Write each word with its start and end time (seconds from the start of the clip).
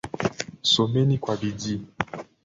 Someni 0.71 1.17
kwa 1.17 1.35
bidii. 1.37 1.85